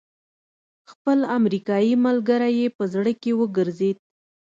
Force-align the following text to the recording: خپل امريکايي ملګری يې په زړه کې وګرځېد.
خپل 0.91 1.19
امريکايي 1.37 1.93
ملګری 2.05 2.51
يې 2.59 2.67
په 2.77 2.83
زړه 2.93 3.11
کې 3.21 3.31
وګرځېد. 3.39 3.97